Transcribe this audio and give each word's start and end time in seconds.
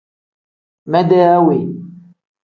Mede 0.91 1.17
awe. 1.35 1.57